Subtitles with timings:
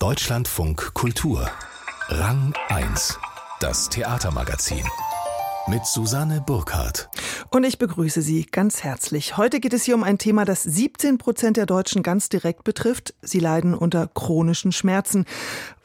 [0.00, 1.50] Deutschlandfunk Kultur.
[2.06, 3.18] Rang 1.
[3.58, 4.84] Das Theatermagazin.
[5.66, 7.10] Mit Susanne Burkhardt.
[7.50, 9.36] Und ich begrüße Sie ganz herzlich.
[9.36, 13.14] Heute geht es hier um ein Thema, das 17 Prozent der Deutschen ganz direkt betrifft.
[13.22, 15.24] Sie leiden unter chronischen Schmerzen.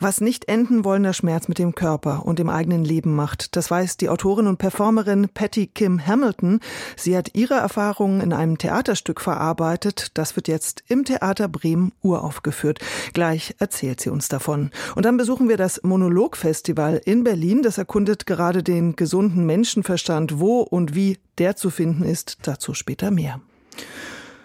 [0.03, 3.95] Was nicht enden wollender Schmerz mit dem Körper und dem eigenen Leben macht, das weiß
[3.95, 6.59] die Autorin und Performerin Patty Kim Hamilton.
[6.97, 10.11] Sie hat ihre Erfahrungen in einem Theaterstück verarbeitet.
[10.15, 12.79] Das wird jetzt im Theater Bremen uraufgeführt.
[13.13, 14.71] Gleich erzählt sie uns davon.
[14.93, 17.63] Und dann besuchen wir das Monologfestival in Berlin.
[17.63, 22.39] Das erkundet gerade den gesunden Menschenverstand, wo und wie der zu finden ist.
[22.41, 23.39] Dazu später mehr.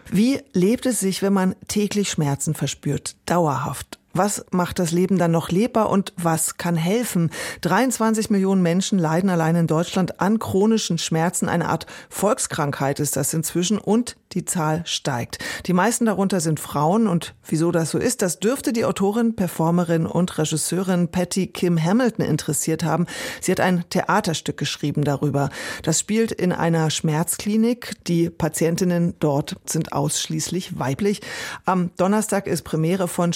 [0.09, 3.98] Wie lebt es sich, wenn man täglich Schmerzen verspürt, dauerhaft?
[4.15, 7.31] Was macht das Leben dann noch lebbar und was kann helfen?
[7.61, 11.49] 23 Millionen Menschen leiden allein in Deutschland an chronischen Schmerzen.
[11.49, 15.39] Eine Art Volkskrankheit ist das inzwischen und die Zahl steigt.
[15.67, 20.07] Die meisten darunter sind Frauen und wieso das so ist, das dürfte die Autorin, Performerin
[20.07, 23.07] und Regisseurin Patty Kim Hamilton interessiert haben.
[23.41, 25.51] Sie hat ein Theaterstück geschrieben darüber.
[25.83, 27.95] Das spielt in einer Schmerzklinik.
[28.07, 31.23] Die Patientinnen dort sind ausschließlich weiblich.
[31.65, 33.33] Am Donnerstag ist Premiere von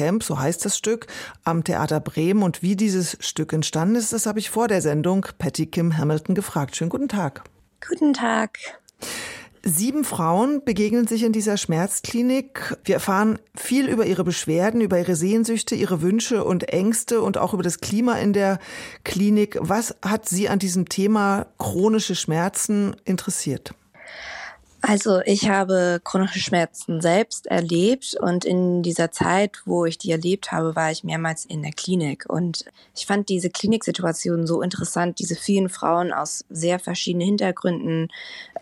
[0.00, 1.06] Schmerzcamp, so heißt das Stück,
[1.44, 2.42] am Theater Bremen.
[2.42, 6.34] Und wie dieses Stück entstanden ist, das habe ich vor der Sendung Patty Kim Hamilton
[6.34, 6.76] gefragt.
[6.76, 7.44] Schönen guten Tag.
[7.86, 8.58] Guten Tag.
[9.62, 12.78] Sieben Frauen begegnen sich in dieser Schmerzklinik.
[12.84, 17.52] Wir erfahren viel über ihre Beschwerden, über ihre Sehnsüchte, ihre Wünsche und Ängste und auch
[17.52, 18.58] über das Klima in der
[19.04, 19.58] Klinik.
[19.60, 23.74] Was hat Sie an diesem Thema chronische Schmerzen interessiert?
[24.82, 30.52] Also ich habe chronische Schmerzen selbst erlebt und in dieser Zeit, wo ich die erlebt
[30.52, 32.64] habe, war ich mehrmals in der Klinik und
[32.96, 38.08] ich fand diese Kliniksituation so interessant, diese vielen Frauen aus sehr verschiedenen Hintergründen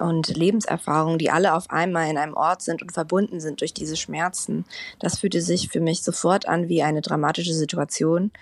[0.00, 3.96] und Lebenserfahrungen, die alle auf einmal in einem Ort sind und verbunden sind durch diese
[3.96, 4.64] Schmerzen.
[4.98, 8.32] Das fühlte sich für mich sofort an wie eine dramatische Situation.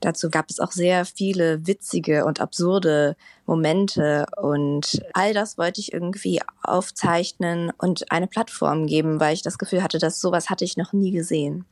[0.00, 3.16] Dazu gab es auch sehr viele witzige und absurde
[3.46, 9.58] Momente und all das wollte ich irgendwie aufzeichnen und eine Plattform geben, weil ich das
[9.58, 11.64] Gefühl hatte, dass sowas hatte ich noch nie gesehen.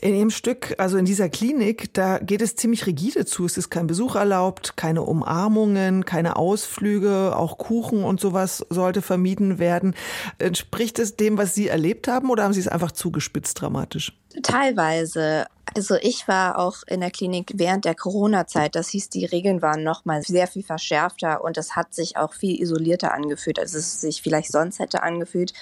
[0.00, 3.44] In Ihrem Stück, also in dieser Klinik, da geht es ziemlich rigide zu.
[3.44, 9.58] Es ist kein Besuch erlaubt, keine Umarmungen, keine Ausflüge, auch Kuchen und sowas sollte vermieden
[9.58, 9.94] werden.
[10.38, 14.16] Entspricht es dem, was Sie erlebt haben oder haben Sie es einfach zugespitzt dramatisch?
[14.42, 15.46] Teilweise.
[15.80, 18.74] Also ich war auch in der Klinik während der Corona-Zeit.
[18.74, 22.34] Das hieß, die Regeln waren noch mal sehr viel verschärfter und es hat sich auch
[22.34, 25.54] viel isolierter angefühlt, als es sich vielleicht sonst hätte angefühlt.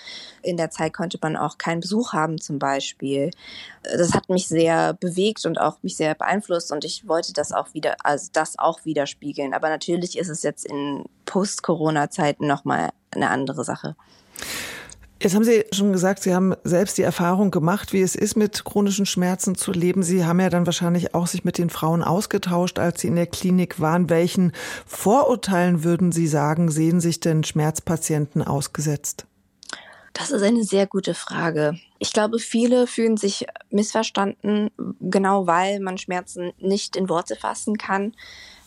[0.43, 3.31] In der Zeit konnte man auch keinen Besuch haben zum Beispiel.
[3.85, 7.73] Das hat mich sehr bewegt und auch mich sehr beeinflusst und ich wollte das auch
[7.73, 9.55] wieder, also das auch widerspiegeln.
[9.55, 13.95] Aber natürlich ist es jetzt in Post-Corona-Zeiten noch mal eine andere Sache.
[15.21, 18.65] Jetzt haben Sie schon gesagt, Sie haben selbst die Erfahrung gemacht, wie es ist, mit
[18.65, 20.05] chronischen Schmerzen zu leben.
[20.05, 23.27] Sie haben ja dann wahrscheinlich auch sich mit den Frauen ausgetauscht, als Sie in der
[23.27, 24.11] Klinik waren.
[24.11, 24.53] Welchen
[24.87, 29.27] Vorurteilen würden Sie sagen, sehen sich denn Schmerzpatienten ausgesetzt?
[30.13, 31.79] Das ist eine sehr gute Frage.
[31.99, 34.71] Ich glaube, viele fühlen sich missverstanden,
[35.01, 38.15] genau weil man Schmerzen nicht in Worte fassen kann.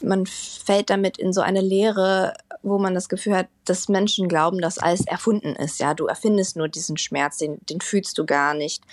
[0.04, 4.60] Man fällt damit in so eine Leere, wo man das Gefühl hat, dass Menschen glauben,
[4.60, 5.80] dass alles erfunden ist.
[5.80, 8.84] Ja, du erfindest nur diesen Schmerz, den, den fühlst du gar nicht.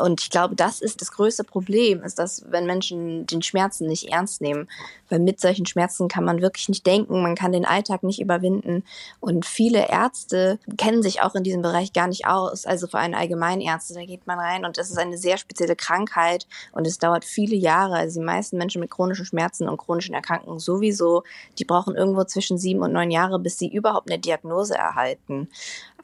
[0.00, 4.08] Und ich glaube, das ist das größte Problem, ist, dass wenn Menschen den Schmerzen nicht
[4.10, 4.68] ernst nehmen,
[5.08, 8.84] weil mit solchen Schmerzen kann man wirklich nicht denken, man kann den Alltag nicht überwinden.
[9.20, 12.64] Und viele Ärzte kennen sich auch in diesem Bereich gar nicht aus.
[12.64, 16.46] Also für einen Allgemeinärzte, da geht man rein und das ist eine sehr spezielle Krankheit
[16.72, 17.96] und es dauert viele Jahre.
[17.96, 21.22] Also die meisten Menschen mit chronischen Schmerzen und chronischen Erkrankungen sowieso,
[21.58, 25.48] die brauchen irgendwo zwischen sieben und neun Jahre, bis sie überhaupt eine Diagnose erhalten.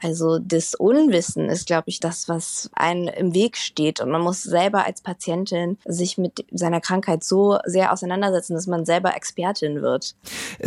[0.01, 4.01] Also das Unwissen ist, glaube ich, das, was einem im Weg steht.
[4.01, 8.85] Und man muss selber als Patientin sich mit seiner Krankheit so sehr auseinandersetzen, dass man
[8.85, 10.15] selber Expertin wird.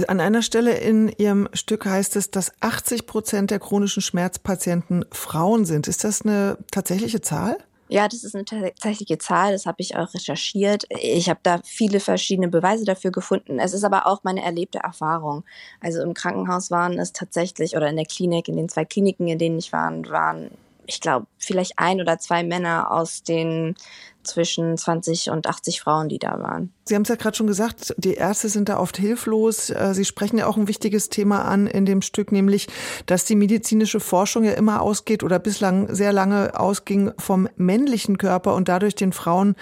[0.08, 5.66] An einer Stelle in Ihrem Stück heißt es, dass 80 Prozent der chronischen Schmerzpatienten Frauen
[5.66, 5.88] sind.
[5.88, 7.58] Ist das eine tatsächliche Zahl?
[7.94, 10.86] Ja, das ist eine tatsächliche Zahl, das habe ich auch recherchiert.
[10.90, 13.60] Ich habe da viele verschiedene Beweise dafür gefunden.
[13.60, 15.44] Es ist aber auch meine erlebte Erfahrung.
[15.82, 19.40] Also im Krankenhaus waren es tatsächlich, oder in der Klinik, in den zwei Kliniken, in
[19.40, 20.52] denen ich war, waren,
[20.86, 23.76] ich glaube, vielleicht ein oder zwei Männer aus den
[24.24, 26.72] zwischen 20 und 80 Frauen, die da waren.
[26.86, 29.70] Sie haben es ja gerade schon gesagt, die Ärzte sind da oft hilflos.
[29.70, 32.68] Äh, Sie sprechen ja auch ein wichtiges Thema an in dem Stück, nämlich,
[33.06, 38.56] dass die medizinische Forschung ja immer ausgeht oder bislang sehr lange ausging vom männlichen Körper
[38.56, 39.56] und dadurch den Frauen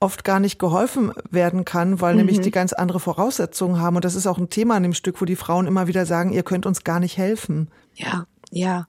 [0.00, 2.18] oft gar nicht geholfen werden kann, weil mhm.
[2.18, 3.96] nämlich die ganz andere Voraussetzungen haben.
[3.96, 6.32] Und das ist auch ein Thema in dem Stück, wo die Frauen immer wieder sagen,
[6.32, 7.68] ihr könnt uns gar nicht helfen.
[7.94, 8.86] Ja, ja.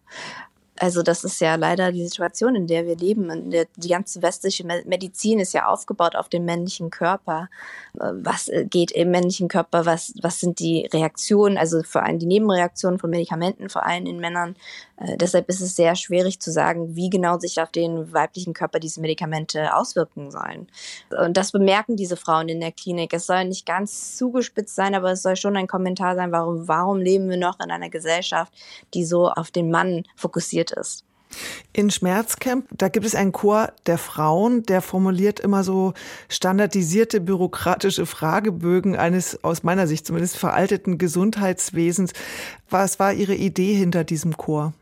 [0.77, 3.50] Also das ist ja leider die Situation, in der wir leben.
[3.50, 7.50] Der, die ganze westliche Medizin ist ja aufgebaut auf dem männlichen Körper.
[8.00, 9.86] Äh, was äh, geht im männlichen Körper?
[9.86, 11.57] Was, was sind die Reaktionen?
[11.57, 14.56] Also vor allem die Nebenreaktionen von Medikamenten, vor allem in Männern.
[14.98, 18.80] Äh, deshalb ist es sehr schwierig zu sagen, wie genau sich auf den weiblichen Körper
[18.80, 20.68] diese Medikamente auswirken sollen.
[21.10, 23.13] Und das bemerken diese Frauen in der Klinik.
[23.13, 27.00] Es soll nicht ganz zugespitzt sein, aber es soll schon ein Kommentar sein, warum, warum
[27.00, 28.51] leben wir noch in einer Gesellschaft,
[28.94, 31.04] die so auf den Mann fokussiert ist.
[31.74, 35.94] In Schmerzcamp, da gibt es einen Chor der Frauen, der formuliert immer so
[36.30, 42.14] standardisierte bürokratische Fragebögen eines aus meiner Sicht zumindest veralteten Gesundheitswesens.
[42.70, 44.74] Was war Ihre Idee hinter diesem Chor?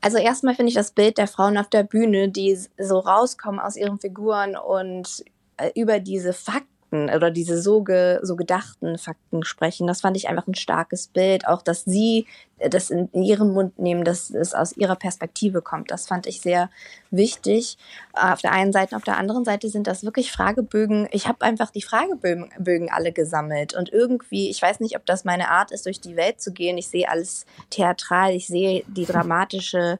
[0.00, 3.76] Also erstmal finde ich das Bild der Frauen auf der Bühne, die so rauskommen aus
[3.76, 5.24] ihren Figuren und
[5.58, 9.86] äh, über diese Fakten Fakten oder diese so, ge, so gedachten Fakten sprechen.
[9.86, 11.46] Das fand ich einfach ein starkes Bild.
[11.46, 12.26] Auch, dass sie
[12.68, 15.90] das in, in ihren Mund nehmen, dass es aus ihrer Perspektive kommt.
[15.90, 16.70] Das fand ich sehr
[17.10, 17.78] wichtig.
[18.12, 21.08] Auf der einen Seite, auf der anderen Seite sind das wirklich Fragebögen.
[21.10, 25.50] Ich habe einfach die Fragebögen alle gesammelt und irgendwie, ich weiß nicht, ob das meine
[25.50, 26.76] Art ist, durch die Welt zu gehen.
[26.76, 29.98] Ich sehe alles theatral, ich sehe die dramatische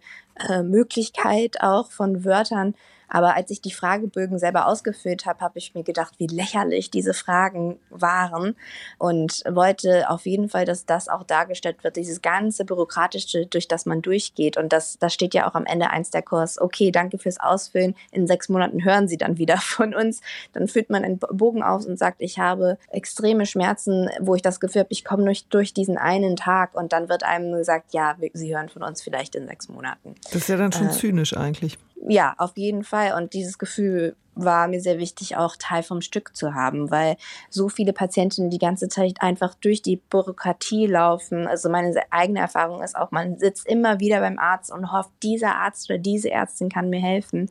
[0.48, 2.74] äh, Möglichkeit auch von Wörtern
[3.10, 7.12] aber als ich die Fragebögen selber ausgefüllt habe, habe ich mir gedacht, wie lächerlich diese
[7.12, 8.56] Fragen waren
[8.98, 13.86] und wollte auf jeden Fall, dass das auch dargestellt wird, dieses ganze bürokratische, durch das
[13.86, 14.56] man durchgeht.
[14.56, 16.60] Und das, das steht ja auch am Ende eins der Kurs.
[16.60, 17.94] Okay, danke fürs Ausfüllen.
[18.10, 20.20] In sechs Monaten hören Sie dann wieder von uns.
[20.52, 24.58] Dann füllt man einen Bogen aus und sagt, ich habe extreme Schmerzen, wo ich das
[24.58, 26.74] Gefühl habe, ich komme nicht durch diesen einen Tag.
[26.74, 30.16] Und dann wird einem gesagt, ja, Sie hören von uns vielleicht in sechs Monaten.
[30.24, 33.12] Das ist ja dann schon äh, zynisch eigentlich ja, auf jeden Fall.
[33.12, 37.16] Und dieses Gefühl war mir sehr wichtig, auch Teil vom Stück zu haben, weil
[37.48, 41.46] so viele Patientinnen die ganze Zeit einfach durch die Bürokratie laufen.
[41.46, 45.56] Also meine eigene Erfahrung ist auch, man sitzt immer wieder beim Arzt und hofft, dieser
[45.56, 47.50] Arzt oder diese Ärztin kann mir helfen.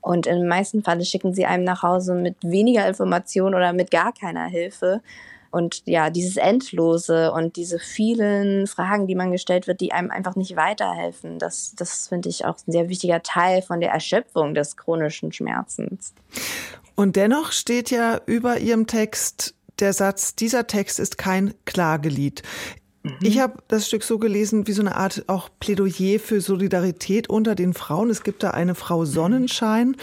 [0.00, 3.90] Und in den meisten Fällen schicken sie einem nach Hause mit weniger Information oder mit
[3.90, 5.02] gar keiner Hilfe.
[5.50, 10.36] Und ja, dieses Endlose und diese vielen Fragen, die man gestellt wird, die einem einfach
[10.36, 14.76] nicht weiterhelfen, das, das finde ich auch ein sehr wichtiger Teil von der Erschöpfung des
[14.76, 16.14] chronischen Schmerzens.
[16.94, 22.42] Und dennoch steht ja über Ihrem Text der Satz, dieser Text ist kein Klagelied.
[23.02, 23.16] Mhm.
[23.22, 27.54] Ich habe das Stück so gelesen wie so eine Art auch Plädoyer für Solidarität unter
[27.54, 28.10] den Frauen.
[28.10, 29.96] Es gibt da eine Frau Sonnenschein,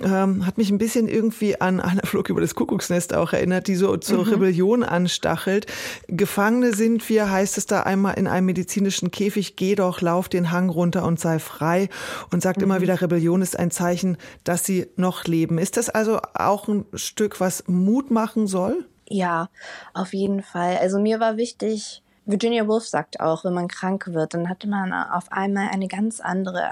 [0.00, 3.74] ähm, hat mich ein bisschen irgendwie an einer Flug über das Kuckucksnest auch erinnert, die
[3.74, 4.32] so zur mhm.
[4.32, 5.66] Rebellion anstachelt.
[6.06, 10.52] Gefangene sind wir, heißt es da einmal in einem medizinischen Käfig, geh doch, lauf den
[10.52, 11.88] Hang runter und sei frei
[12.30, 12.64] und sagt mhm.
[12.64, 15.58] immer wieder, Rebellion ist ein Zeichen, dass sie noch leben.
[15.58, 18.86] Ist das also auch ein Stück, was Mut machen soll?
[19.08, 19.48] Ja,
[19.94, 20.76] auf jeden Fall.
[20.76, 24.92] Also mir war wichtig, Virginia Woolf sagt auch, wenn man krank wird, dann hatte man
[24.92, 26.62] auf einmal eine ganz andere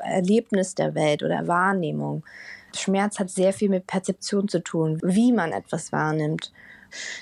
[0.00, 2.24] Erlebnis der Welt oder Wahrnehmung.
[2.74, 6.52] Schmerz hat sehr viel mit Perzeption zu tun, wie man etwas wahrnimmt.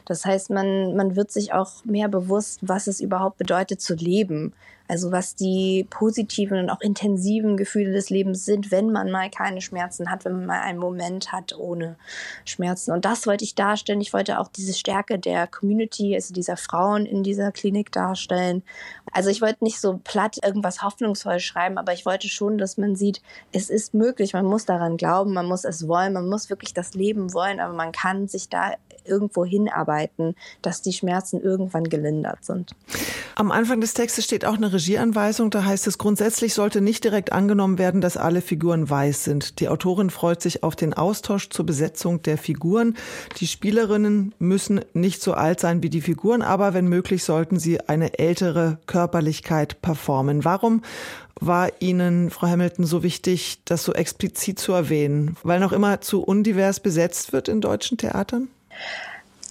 [0.04, 4.52] Das heißt, man, man wird sich auch mehr bewusst, was es überhaupt bedeutet zu leben.
[4.92, 9.62] Also was die positiven und auch intensiven Gefühle des Lebens sind, wenn man mal keine
[9.62, 11.96] Schmerzen hat, wenn man mal einen Moment hat ohne
[12.44, 12.92] Schmerzen.
[12.92, 14.02] Und das wollte ich darstellen.
[14.02, 18.62] Ich wollte auch diese Stärke der Community, also dieser Frauen in dieser Klinik darstellen.
[19.12, 22.94] Also ich wollte nicht so platt irgendwas hoffnungsvoll schreiben, aber ich wollte schon, dass man
[22.94, 23.22] sieht,
[23.52, 26.92] es ist möglich, man muss daran glauben, man muss es wollen, man muss wirklich das
[26.92, 28.72] Leben wollen, aber man kann sich da
[29.04, 32.72] irgendwo hinarbeiten, dass die Schmerzen irgendwann gelindert sind.
[33.34, 37.32] Am Anfang des Textes steht auch eine Regieanweisung, da heißt es, grundsätzlich sollte nicht direkt
[37.32, 39.58] angenommen werden, dass alle Figuren weiß sind.
[39.60, 42.96] Die Autorin freut sich auf den Austausch zur Besetzung der Figuren.
[43.38, 47.80] Die Spielerinnen müssen nicht so alt sein wie die Figuren, aber wenn möglich sollten sie
[47.80, 50.44] eine ältere Körperlichkeit performen.
[50.44, 50.82] Warum
[51.40, 55.36] war Ihnen, Frau Hamilton, so wichtig, das so explizit zu erwähnen?
[55.42, 58.48] Weil noch immer zu undivers besetzt wird in deutschen Theatern?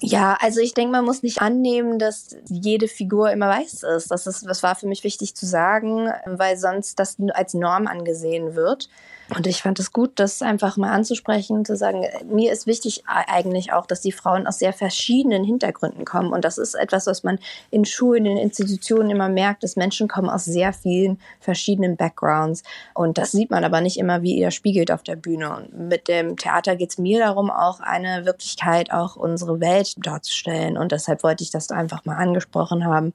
[0.04, 4.10] Ja, also ich denke, man muss nicht annehmen, dass jede Figur immer weiß ist.
[4.10, 4.48] Das, ist.
[4.48, 8.90] das war für mich wichtig zu sagen, weil sonst das als Norm angesehen wird.
[9.33, 13.71] Und ich fand es gut, das einfach mal anzusprechen, zu sagen, mir ist wichtig eigentlich
[13.71, 16.33] auch, dass die Frauen aus sehr verschiedenen Hintergründen kommen.
[16.33, 20.29] Und das ist etwas, was man in Schulen, in Institutionen immer merkt, dass Menschen kommen
[20.29, 22.63] aus sehr vielen verschiedenen Backgrounds.
[22.93, 25.55] Und das sieht man aber nicht immer, wie ihr spiegelt auf der Bühne.
[25.55, 30.77] Und mit dem Theater geht es mir darum, auch eine Wirklichkeit, auch unsere Welt darzustellen.
[30.77, 33.13] Und deshalb wollte ich das einfach mal angesprochen haben.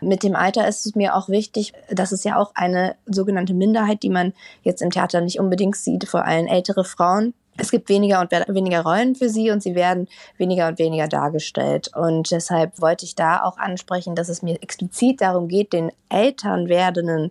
[0.00, 4.02] Mit dem Alter ist es mir auch wichtig, das ist ja auch eine sogenannte Minderheit,
[4.02, 7.34] die man jetzt im Theater nicht unbedingt sieht, vor allem ältere Frauen.
[7.58, 11.90] Es gibt weniger und weniger Rollen für sie und sie werden weniger und weniger dargestellt.
[11.96, 16.68] Und deshalb wollte ich da auch ansprechen, dass es mir explizit darum geht, den Eltern
[16.68, 17.30] werdenden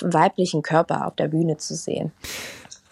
[0.00, 2.12] weiblichen Körper auf der Bühne zu sehen.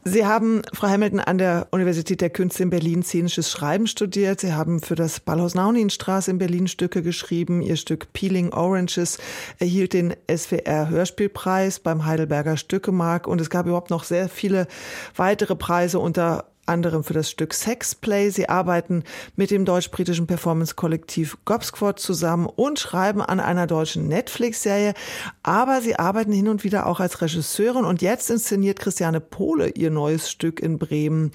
[0.05, 4.41] Sie haben, Frau Hamilton, an der Universität der Künste in Berlin szenisches Schreiben studiert.
[4.41, 7.63] Sie haben für das Ballhaus Nauninstraße in Berlin Stücke geschrieben.
[7.63, 9.19] Ihr Stück Peeling Oranges
[9.61, 13.29] erhielt den SWR Hörspielpreis beim Heidelberger Stückemark.
[13.29, 14.67] Und es gab überhaupt noch sehr viele
[15.15, 18.31] weitere Preise unter anderem für das Stück Sexplay.
[18.31, 19.05] Sie arbeiten
[19.37, 24.95] mit dem deutsch-britischen Performance-Kollektiv Gobsquad zusammen und schreiben an einer deutschen Netflix-Serie.
[25.43, 29.91] Aber sie arbeiten hin und wieder auch als Regisseurin und jetzt inszeniert Christiane Pohle ihr
[29.91, 31.33] neues Stück in Bremen.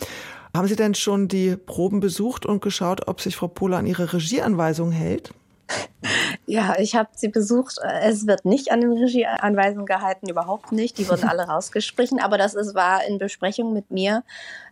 [0.54, 4.12] Haben Sie denn schon die Proben besucht und geschaut, ob sich Frau Pohle an ihre
[4.14, 5.34] Regieanweisungen hält?
[6.50, 7.78] Ja, ich habe sie besucht.
[8.02, 10.98] Es wird nicht an den Regieanweisungen gehalten, überhaupt nicht.
[10.98, 12.22] Die wurden alle rausgestrichen.
[12.22, 14.24] Aber das ist, war in Besprechung mit mir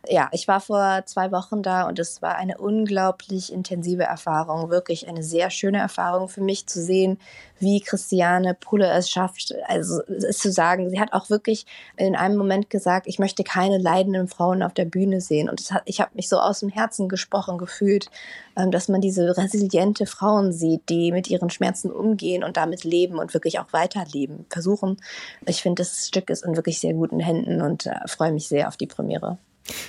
[0.10, 5.08] ja, ich war vor zwei Wochen da und es war eine unglaublich intensive Erfahrung, wirklich
[5.08, 7.18] eine sehr schöne Erfahrung für mich zu sehen,
[7.60, 10.90] wie Christiane Pulle es schafft, also es zu sagen.
[10.90, 11.66] Sie hat auch wirklich
[11.96, 15.50] in einem Moment gesagt, ich möchte keine leidenden Frauen auf der Bühne sehen.
[15.50, 18.10] Und hat, ich habe mich so aus dem Herzen gesprochen gefühlt,
[18.58, 23.20] ähm, dass man diese resiliente Frauen sieht, die mit ihren Schmerzen umgehen und damit leben
[23.20, 24.98] und wirklich auch weiterleben, versuchen.
[25.46, 28.68] Ich finde, das Stück ist in wirklich sehr guten Händen und äh, freue mich sehr
[28.68, 29.38] auf die Premiere.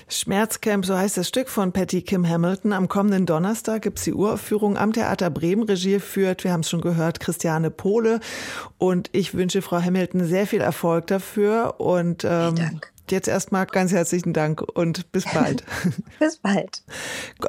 [0.09, 2.73] Schmerzcamp, so heißt das Stück von Patty Kim Hamilton.
[2.73, 5.64] Am kommenden Donnerstag gibt's die Uraufführung am Theater Bremen.
[5.64, 8.21] Regie führt, wir haben es schon gehört, Christiane Pohle.
[8.78, 11.75] Und ich wünsche Frau Hamilton sehr viel Erfolg dafür.
[11.78, 12.92] Und ähm, Dank.
[13.08, 15.62] Jetzt erstmal ganz herzlichen Dank und bis bald.
[16.18, 16.82] bis bald.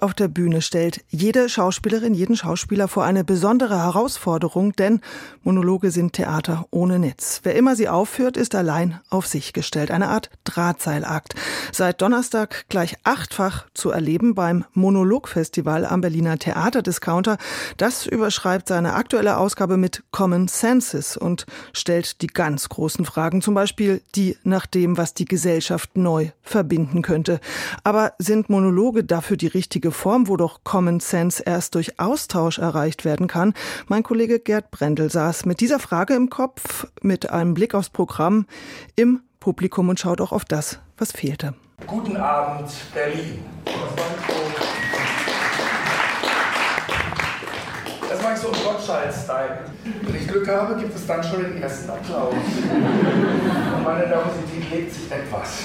[0.02, 5.02] Auf der Bühne stellt jede Schauspielerin, jeden Schauspieler vor eine besondere Herausforderung, denn
[5.42, 7.40] Monologe sind Theater ohne Netz.
[7.42, 9.90] Wer immer sie aufführt, ist allein auf sich gestellt.
[9.90, 11.34] Eine Art Drahtseilakt.
[11.72, 17.38] Seit Donnerstag gleich achtfach zu erleben beim Monologfestival am Berliner Theaterdiscounter.
[17.78, 23.56] Das überschreibt seine aktuelle Ausgabe mit Common Senses und stellt die ganz großen Fragen, zum
[23.56, 27.40] Beispiel die nach dem, was die Gesellschaft Gesellschaft neu verbinden könnte.
[27.86, 33.06] Aber sind Monologe dafür die richtige Form, wo doch Common Sense erst durch Austausch erreicht
[33.06, 33.54] werden kann?
[33.88, 38.46] Mein Kollege Gerd Brendel saß mit dieser Frage im Kopf, mit einem Blick aufs Programm
[38.98, 41.54] im Publikum und schaut auch auf das, was fehlte.
[41.86, 43.40] Guten Abend, Berlin.
[48.10, 49.60] Das mache ich so im Gottschalk-Style.
[50.02, 52.34] Wenn ich Glück habe, gibt es dann schon den ersten Applaus.
[53.88, 55.64] Und meine Nervosität legt sich etwas.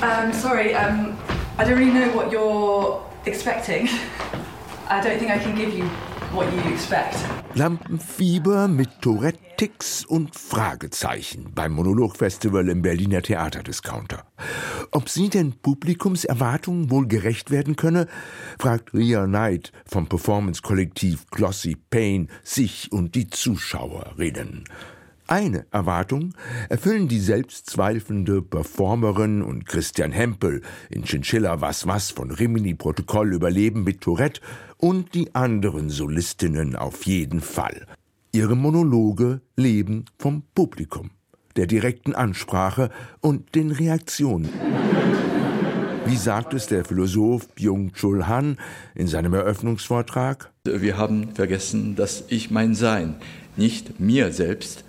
[0.00, 1.16] Um, sorry, um,
[1.58, 3.88] I don't really know what you're expecting.
[4.90, 5.84] I don't think I can give you
[6.32, 7.14] what you expect.
[7.54, 14.24] Lampenfieber mit Tourette, Ticks und Fragezeichen beim Monologfestival im Berliner Theaterdiscounter.
[14.90, 18.08] Ob sie den Publikumserwartungen wohl gerecht werden könne,
[18.58, 24.64] fragt Ria Knight vom Performance-Kollektiv Glossy Pain sich und die Zuschauerinnen.
[25.32, 26.34] Eine Erwartung
[26.68, 30.60] erfüllen die selbstzweifelnde Performerin und Christian Hempel
[30.90, 34.42] in Chinchilla Was Was von Rimini Protokoll Überleben mit Tourette
[34.76, 37.86] und die anderen Solistinnen auf jeden Fall.
[38.32, 41.12] Ihre Monologe leben vom Publikum,
[41.56, 42.90] der direkten Ansprache
[43.22, 44.50] und den Reaktionen.
[46.04, 48.58] Wie sagt es der Philosoph Byung-Chul Han
[48.94, 50.52] in seinem Eröffnungsvortrag?
[50.64, 53.14] Wir haben vergessen, dass ich mein Sein
[53.56, 54.84] nicht mir selbst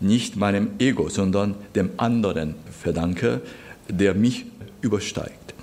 [0.00, 3.40] nicht meinem Ego, sondern dem anderen verdanke,
[3.88, 4.46] der mich
[4.80, 5.54] übersteigt.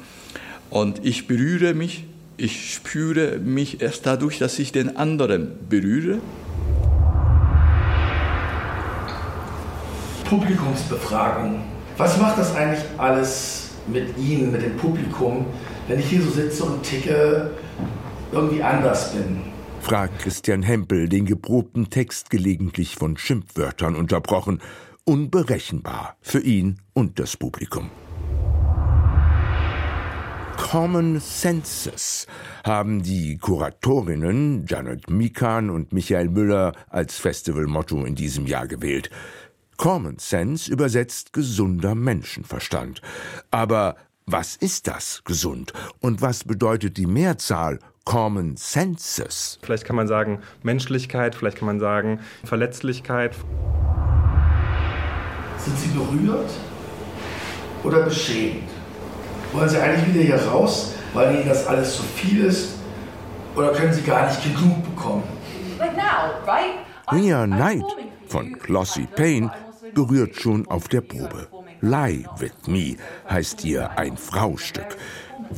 [0.70, 2.06] Und ich berühre mich,
[2.38, 6.20] ich spüre mich erst dadurch, dass ich den anderen berühre.
[10.26, 11.62] Publikumsbefragung.
[11.98, 15.46] Was macht das eigentlich alles mit Ihnen, mit dem Publikum,
[15.88, 17.52] wenn ich hier so sitze und ticke,
[18.32, 19.53] irgendwie anders bin?
[19.84, 24.62] Fragt Christian Hempel den geprobten Text gelegentlich von Schimpfwörtern unterbrochen,
[25.04, 27.92] unberechenbar für ihn und das Publikum.
[30.56, 32.28] Common Senses
[32.64, 39.10] haben die Kuratorinnen Janet Mikan und Michael Müller als Festivalmotto in diesem Jahr gewählt.
[39.76, 43.02] Common Sense übersetzt gesunder Menschenverstand.
[43.52, 45.74] Aber was ist das gesund?
[46.00, 49.60] Und was bedeutet die Mehrzahl Common Senses.
[49.62, 53.34] Vielleicht kann man sagen Menschlichkeit, vielleicht kann man sagen Verletzlichkeit.
[55.58, 56.52] Sind Sie berührt
[57.84, 58.70] oder beschämt?
[59.54, 62.76] Wollen Sie eigentlich wieder hier raus, weil Ihnen das alles zu viel ist?
[63.56, 65.24] Oder können Sie gar nicht genug bekommen?
[67.12, 67.86] Ria Knight
[68.28, 69.52] von Glossy Payne
[69.94, 71.48] berührt schon auf der Probe.
[71.84, 72.96] Lie with Me
[73.30, 74.96] heißt ihr ein Fraustück.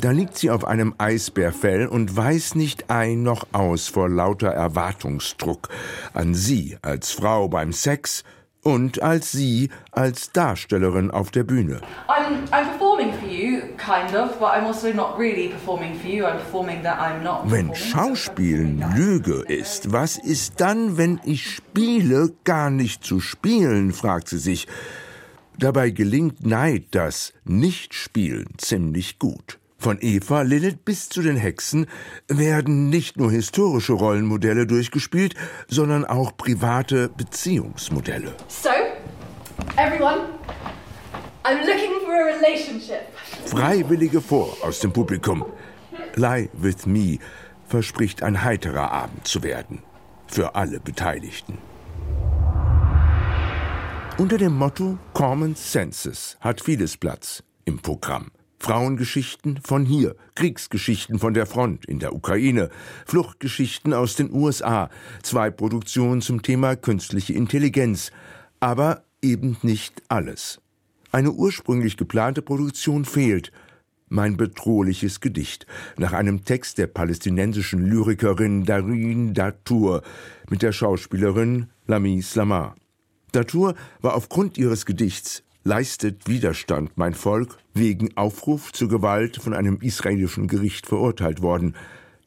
[0.02, 5.70] Da liegt sie auf einem Eisbärfell und weiß nicht ein noch aus vor lauter Erwartungsdruck
[6.16, 8.24] an sie als Frau beim Sex
[8.64, 11.82] und als sie als Darstellerin auf der Bühne.
[12.08, 16.26] I'm, I'm performing for you, kind of, but I'm also not really performing for you.
[16.26, 17.52] I'm performing that I'm not.
[17.52, 24.30] Wenn Schauspielen Lüge ist, was ist dann, wenn ich spiele, gar nicht zu spielen, fragt
[24.30, 24.68] sie sich.
[25.58, 29.60] Dabei gelingt Neid das Nichtspielen ziemlich gut.
[29.78, 31.86] Von Eva Lilith bis zu den Hexen
[32.28, 35.36] werden nicht nur historische Rollenmodelle durchgespielt,
[35.68, 38.34] sondern auch private Beziehungsmodelle.
[38.48, 38.70] So,
[39.78, 40.30] everyone,
[41.44, 43.02] I'm looking for a relationship.
[43.46, 45.46] Freiwillige vor aus dem Publikum.
[46.16, 47.20] Lie with me
[47.68, 49.84] verspricht ein heiterer Abend zu werden.
[50.28, 51.60] Für alle Beteiligten.
[54.18, 58.32] Unter dem Motto Common Senses hat vieles Platz im Programm.
[58.60, 62.70] Frauengeschichten von hier, Kriegsgeschichten von der Front in der Ukraine,
[63.06, 64.90] Fluchtgeschichten aus den USA,
[65.22, 68.12] zwei Produktionen zum Thema künstliche Intelligenz,
[68.62, 70.62] aber eben nicht alles.
[71.12, 73.52] Eine ursprünglich geplante Produktion fehlt.
[74.08, 75.68] Mein bedrohliches Gedicht
[75.98, 80.04] nach einem Text der palästinensischen Lyrikerin Darin Datour
[80.50, 82.78] mit der Schauspielerin Lami Slamar.
[83.36, 89.80] Datour war aufgrund ihres Gedichts leistet Widerstand mein Volk wegen Aufruf zur Gewalt von einem
[89.82, 91.76] israelischen Gericht verurteilt worden.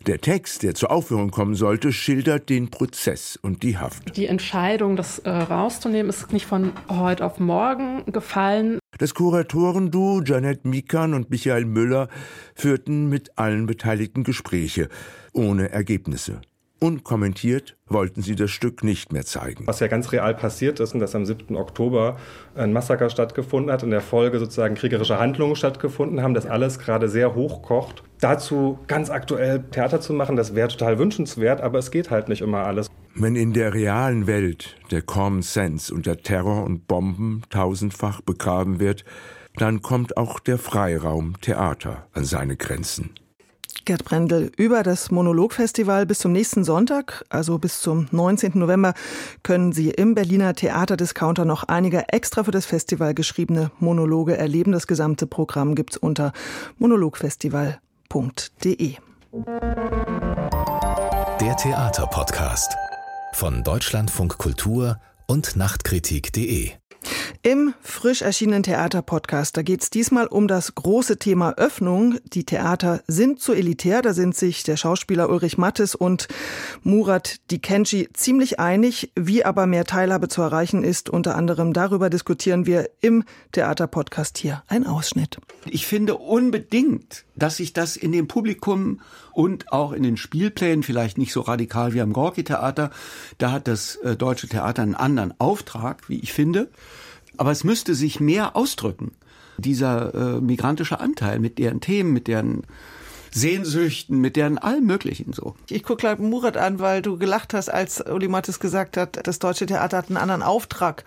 [0.07, 4.17] Der Text, der zur Aufführung kommen sollte, schildert den Prozess und die Haft.
[4.17, 8.79] Die Entscheidung, das äh, rauszunehmen, ist nicht von heute auf morgen gefallen.
[8.99, 12.09] Das Kuratorenduo Janet Mikan und Michael Müller
[12.55, 14.89] führten mit allen Beteiligten Gespräche,
[15.33, 16.41] ohne Ergebnisse.
[16.81, 19.67] Unkommentiert wollten sie das Stück nicht mehr zeigen.
[19.67, 21.57] Was ja ganz real passiert ist, und dass am 7.
[21.57, 22.17] Oktober
[22.55, 27.09] ein Massaker stattgefunden hat, in der Folge sozusagen kriegerische Handlungen stattgefunden haben, dass alles gerade
[27.09, 28.05] sehr hoch kocht.
[28.21, 32.43] Dazu ganz aktuell Theater zu machen, das wäre total wünschenswert, aber es geht halt nicht
[32.43, 32.89] immer alles.
[33.15, 39.05] Wenn in der realen Welt der Common Sense unter Terror und Bomben tausendfach begraben wird,
[39.57, 43.11] dann kommt auch der Freiraum Theater an seine Grenzen.
[43.85, 48.53] Gerd Brendel, über das Monologfestival bis zum nächsten Sonntag, also bis zum 19.
[48.55, 48.95] November,
[49.43, 54.73] können Sie im Berliner Theaterdiscounter noch einige extra für das Festival geschriebene Monologe erleben.
[54.73, 56.33] Das gesamte Programm gibt's unter
[56.79, 58.95] monologfestival.de.
[61.41, 62.75] Der Theaterpodcast
[63.35, 66.78] von Deutschlandfunk Kultur und Nachtkritik.de
[67.49, 72.19] im frisch erschienenen Theater-Podcast, da geht es diesmal um das große Thema Öffnung.
[72.35, 76.29] Die Theater sind zu elitär, da sind sich der Schauspieler Ulrich Mattes und
[76.83, 81.09] Murat Dikenci ziemlich einig, wie aber mehr Teilhabe zu erreichen ist.
[81.09, 84.63] Unter anderem darüber diskutieren wir im Theater-Podcast hier.
[84.69, 85.39] Ein Ausschnitt.
[85.65, 89.01] Ich finde unbedingt, dass sich das in dem Publikum
[89.33, 92.91] und auch in den Spielplänen, vielleicht nicht so radikal wie am Gorki-Theater,
[93.39, 96.69] da hat das äh, Deutsche Theater einen anderen Auftrag, wie ich finde.
[97.39, 99.13] Aber es müsste sich mehr ausdrücken.
[99.57, 102.63] Dieser äh, migrantische Anteil mit deren Themen, mit deren
[103.31, 105.55] Sehnsüchten, mit deren allem Möglichen so.
[105.69, 109.39] Ich gucke gleich Murat an, weil du gelacht hast, als Uli Mattes gesagt hat, das
[109.39, 111.05] Deutsche Theater hat einen anderen Auftrag.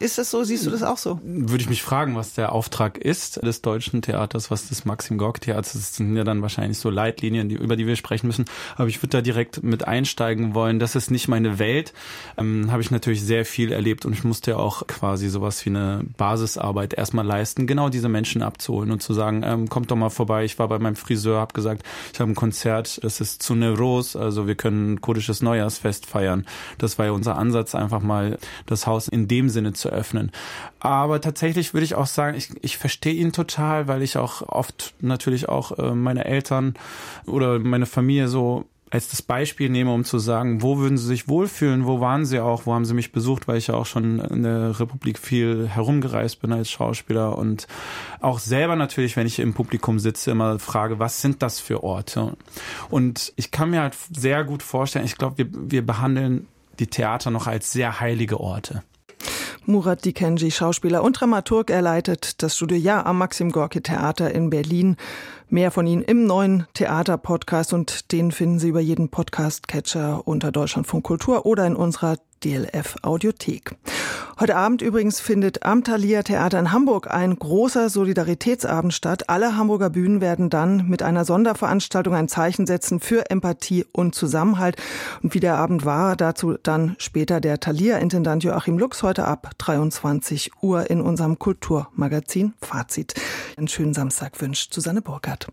[0.00, 0.42] Ist das so?
[0.42, 1.20] Siehst du das auch so?
[1.22, 5.40] Würde ich mich fragen, was der Auftrag ist des Deutschen Theaters, was das Maxim Gorki
[5.40, 5.90] Theaters ist.
[5.90, 8.44] Das sind ja dann wahrscheinlich so Leitlinien, die, über die wir sprechen müssen.
[8.76, 10.80] Aber ich würde da direkt mit einsteigen wollen.
[10.80, 11.94] Das ist nicht meine Welt.
[12.36, 15.70] Ähm, Habe ich natürlich sehr viel erlebt und ich musste ja auch quasi sowas wie
[15.70, 20.10] eine Basisarbeit erstmal leisten, genau diese Menschen abzuholen und zu sagen, ähm, kommt doch mal
[20.10, 20.44] vorbei.
[20.44, 24.16] Ich war bei meinem Friseur, habe gesagt, ich habe ein Konzert, das ist zu Neuros,
[24.16, 26.46] also wir können kurdisches Neujahrsfest feiern.
[26.78, 30.32] Das war ja unser Ansatz, einfach mal das Haus in dem Sinne zu öffnen.
[30.80, 34.94] Aber tatsächlich würde ich auch sagen, ich, ich verstehe ihn total, weil ich auch oft
[35.00, 36.74] natürlich auch äh, meine Eltern
[37.26, 41.26] oder meine Familie so als das Beispiel nehme, um zu sagen, wo würden sie sich
[41.26, 44.20] wohlfühlen, wo waren sie auch, wo haben sie mich besucht, weil ich ja auch schon
[44.20, 47.66] in der Republik viel herumgereist bin als Schauspieler und
[48.20, 52.36] auch selber natürlich, wenn ich im Publikum sitze, immer frage, was sind das für Orte?
[52.88, 56.46] Und ich kann mir halt sehr gut vorstellen, ich glaube, wir, wir behandeln
[56.78, 58.84] die Theater noch als sehr heilige Orte.
[59.66, 64.50] Murat Dikenji, Schauspieler und Dramaturg, er leitet das Studio Ja am Maxim Gorki Theater in
[64.50, 64.96] Berlin.
[65.48, 71.04] Mehr von Ihnen im neuen Theater-Podcast und den finden Sie über jeden Podcast-Catcher unter Deutschlandfunk
[71.04, 73.76] Kultur oder in unserer DLF Audiothek.
[74.38, 79.30] Heute Abend übrigens findet am Thalia Theater in Hamburg ein großer Solidaritätsabend statt.
[79.30, 84.76] Alle Hamburger Bühnen werden dann mit einer Sonderveranstaltung ein Zeichen setzen für Empathie und Zusammenhalt.
[85.22, 90.50] Und wie der Abend war, dazu dann später der Thalia-Intendant Joachim Lux heute ab 23
[90.62, 93.14] Uhr in unserem Kulturmagazin Fazit.
[93.56, 95.46] Einen schönen Samstag wünscht Susanne Burkhardt.